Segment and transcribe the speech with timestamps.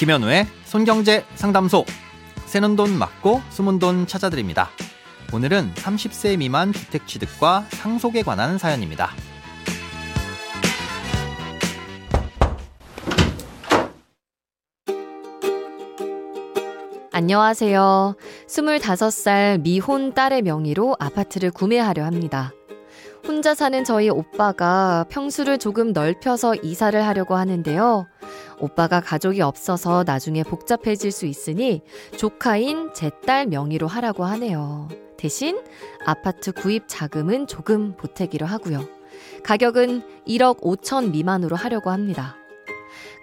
[0.00, 1.84] 김현우의 손경제 상담소.
[2.46, 4.70] 새는 돈 맞고 숨은 돈 찾아드립니다.
[5.30, 9.10] 오늘은 30세 미만 주택 취득과 상속에 관한 사연입니다.
[17.12, 18.16] 안녕하세요.
[18.48, 22.54] 25살 미혼 딸의 명의로 아파트를 구매하려 합니다.
[23.28, 28.06] 혼자 사는 저희 오빠가 평수를 조금 넓혀서 이사를 하려고 하는데요.
[28.60, 31.82] 오빠가 가족이 없어서 나중에 복잡해질 수 있으니
[32.16, 34.88] 조카인 제 딸 명의로 하라고 하네요.
[35.16, 35.60] 대신
[36.06, 38.84] 아파트 구입 자금은 조금 보태기로 하고요.
[39.44, 42.36] 가격은 1억 5천 미만으로 하려고 합니다.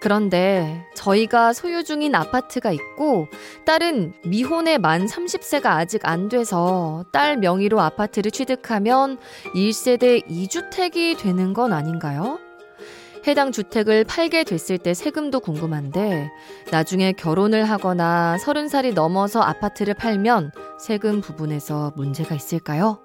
[0.00, 3.26] 그런데 저희가 소유 중인 아파트가 있고
[3.66, 9.18] 딸은 미혼의 만 30세가 아직 안 돼서 딸 명의로 아파트를 취득하면
[9.56, 12.38] 1세대 2주택이 되는 건 아닌가요?
[13.28, 16.30] 해당 주택을 팔게 됐을 때 세금도 궁금한데
[16.70, 23.00] 나중에 결혼을 하거나 30살이 넘어서 아파트를 팔면 세금 부분에서 문제가 있을까요?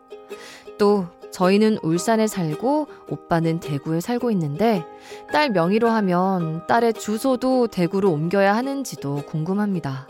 [0.79, 4.85] 또 저희는 울산에 살고 오빠는 대구에 살고 있는데
[5.33, 10.07] 딸 명의로 하면 딸의 주소도 대구로 옮겨야 하는지도 궁금합니다.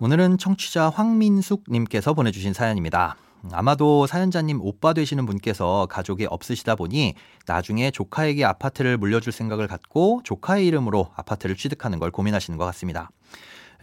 [0.00, 3.16] 오늘은 청취자 황민숙 님께서 보내주신 사연입니다.
[3.52, 7.14] 아마도 사연자님 오빠 되시는 분께서 가족이 없으시다 보니
[7.46, 13.10] 나중에 조카에게 아파트를 물려줄 생각을 갖고 조카의 이름으로 아파트를 취득하는 걸 고민하시는 것 같습니다.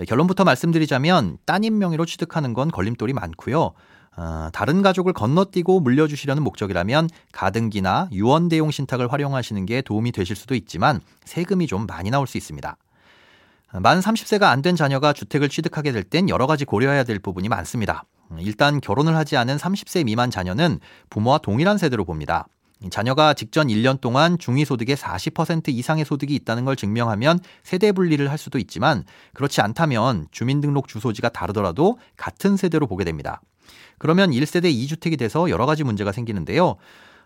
[0.08, 3.72] 결론부터 말씀드리자면 따님 명의로 취득하는 건 걸림돌이 많고요.
[4.18, 10.56] 어, 다른 가족을 건너뛰고 물려주시려는 목적이라면 가등기나 유언 대용 신탁을 활용하시는 게 도움이 되실 수도
[10.56, 12.78] 있지만 세금이 좀 많이 나올 수 있습니다.
[13.82, 18.06] 만 30세가 안 된 자녀가 주택을 취득하게 될 땐 여러 가지 고려해야 될 부분이 많습니다.
[18.40, 22.48] 일단 결혼을 하지 않은 30세 미만 자녀는 부모와 동일한 세대로 봅니다.
[22.90, 28.60] 자녀가 직전 1년 동안 중위소득의 40% 이상의 소득이 있다는 걸 증명하면 세대 분리를 할 수도
[28.60, 29.04] 있지만
[29.34, 33.42] 그렇지 않다면 주민등록 주소지가 다르더라도 같은 세대로 보게 됩니다.
[33.98, 36.76] 그러면 1세대 2주택이 돼서 여러 가지 문제가 생기는데요.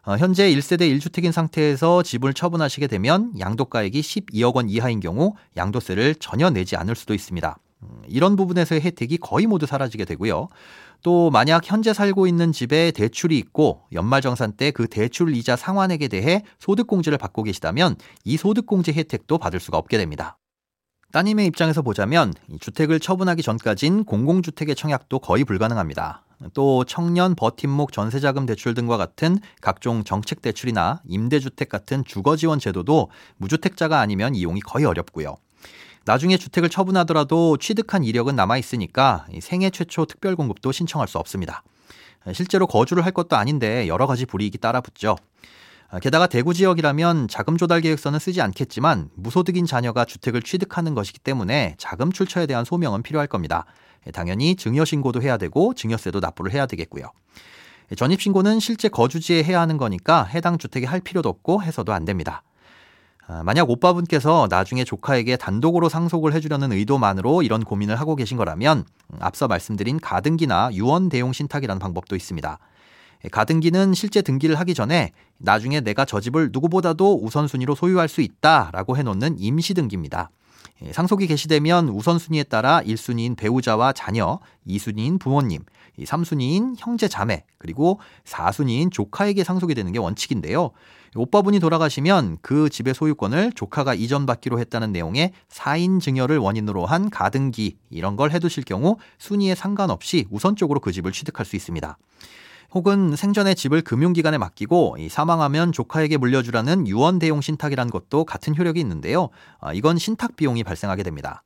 [0.04, 6.50] 어, 현재 1세대 1주택인 상태에서 집을 처분하시게 되면 양도가액이 12억 원 이하인 경우 양도세를 전혀
[6.50, 7.58] 내지 않을 수도 있습니다.
[7.84, 10.48] 음, 이런 부분에서의 혜택이 거의 모두 사라지게 되고요.
[11.02, 16.44] 또 만약 현재 살고 있는 집에 대출이 있고 연말정산 때 그 대출 이자 상환액에 대해
[16.60, 20.38] 소득공제를 받고 계시다면 이 소득공제 혜택도 받을 수가 없게 됩니다.
[21.12, 26.24] 따님의 입장에서 보자면 주택을 처분하기 전까진 공공주택의 청약도 거의 불가능합니다.
[26.54, 33.10] 또 청년 버팀목 전세자금 대출 등과 같은 각종 정책 대출이나 임대주택 같은 주거 지원 제도도
[33.38, 35.36] 무주택자가 아니면 이용이 거의 어렵고요.
[36.06, 41.64] 나중에 주택을 처분하더라도 취득한 이력은 남아 있으니까 생애 최초 특별 공급도 신청할 수 없습니다.
[42.34, 45.16] 실제로 거주를 할 것도 아닌데 여러 가지 불이익이 따라 붙죠.
[46.02, 52.12] 게다가 대구 지역이라면 자금 조달 계획서는 쓰지 않겠지만 무소득인 자녀가 주택을 취득하는 것이기 때문에 자금
[52.12, 53.66] 출처에 대한 소명은 필요할 겁니다.
[54.14, 57.12] 당연히 증여 신고도 해야 되고 증여세도 납부를 해야 되겠고요.
[57.98, 62.44] 전입 신고는 실제 거주지에 해야 하는 거니까 해당 주택에 할 필요도 없고 해서도 안 됩니다.
[63.32, 68.86] 아, 만약 오빠분께서 나중에 조카에게 단독으로 상속을 해주려는 의도만으로 이런 고민을 하고 계신 거라면
[69.20, 72.58] 앞서 말씀드린 가등기나 유언 대용 신탁이라는 방법도 있습니다.
[73.32, 79.36] 가등기는 실제 등기를 하기 전에 나중에 내가 저 집을 누구보다도 우선순위로 소유할 수 있다라고 해놓는
[79.38, 80.32] 임시등기입니다.
[80.92, 85.64] 상속이 개시되면 우선순위에 따라 1순위인 배우자와 자녀, 2순위인 부모님,
[86.00, 90.72] 3순위인 형제 자매, 그리고 4순위인 조카에게 상속이 되는 게 원칙인데요.
[91.16, 98.16] 오빠분이 돌아가시면 그 집의 소유권을 조카가 이전받기로 했다는 내용의 4인 증여를 원인으로 한 가등기 이런
[98.16, 101.98] 걸 해두실 경우 순위에 상관없이 우선적으로 그 집을 취득할 수 있습니다.
[102.72, 109.30] 혹은 생전에 집을 금융기관에 맡기고 사망하면 조카에게 물려주라는 유언 대용 신탁이란 것도 같은 효력이 있는데요.
[109.60, 111.44] 아, 이건 신탁 비용이 발생하게 됩니다.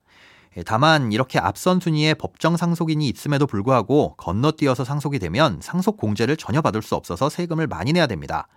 [0.58, 6.62] 예, 다만 이렇게 앞선 순위에 법정 상속인이 있음에도 불구하고 건너뛰어서 상속이 되면 상속 공제를 전혀
[6.62, 8.48] 받을 수 없어서 세금을 많이 내야 됩니다.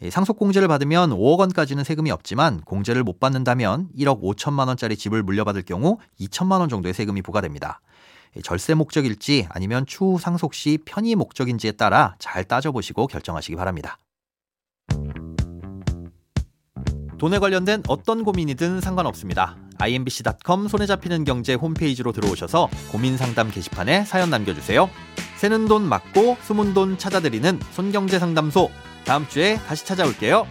[0.00, 5.22] 예, 상속 공제를 받으면 5억 원까지는 세금이 없지만 공제를 못 받는다면 1억 5천만 원짜리 집을
[5.22, 7.80] 물려받을 경우 2천만 원 정도의 세금이 부과됩니다.
[8.42, 13.98] 절세 목적일지 아니면 추후 상속 시 편의 목적인지에 따라 잘 따져보시고 결정하시기 바랍니다.
[17.18, 19.56] 돈에 관련된 어떤 고민이든 상관없습니다.
[19.78, 24.88] imbc.com 손에 잡히는 경제 홈페이지로 들어오셔서 고민 상담 게시판에 사연 남겨주세요.
[25.36, 28.70] 새는 돈 맞고 숨은 돈 찾아드리는 손경제 상담소.
[29.04, 30.46] 다음 주에 다시 찾아올게요.